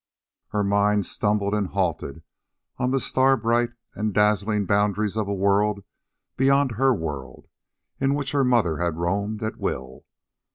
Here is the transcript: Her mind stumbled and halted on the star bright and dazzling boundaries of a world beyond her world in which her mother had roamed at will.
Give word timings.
Her 0.47 0.63
mind 0.63 1.05
stumbled 1.05 1.53
and 1.53 1.67
halted 1.67 2.23
on 2.79 2.89
the 2.89 2.99
star 2.99 3.37
bright 3.37 3.69
and 3.93 4.15
dazzling 4.15 4.65
boundaries 4.65 5.15
of 5.15 5.27
a 5.27 5.33
world 5.35 5.83
beyond 6.37 6.71
her 6.71 6.91
world 6.91 7.47
in 7.99 8.15
which 8.15 8.31
her 8.31 8.43
mother 8.43 8.77
had 8.77 8.97
roamed 8.97 9.43
at 9.43 9.57
will. 9.57 10.05